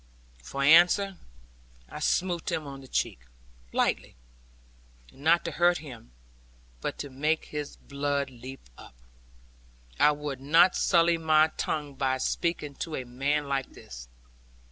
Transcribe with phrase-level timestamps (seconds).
[0.41, 1.17] For answer,
[1.87, 3.19] I smote him on the cheek,
[3.71, 4.15] lightly,
[5.11, 6.11] and not to hurt him:
[6.81, 8.95] but to make his blood leap up.
[9.99, 14.09] I would not sully my tongue by speaking to a man like this.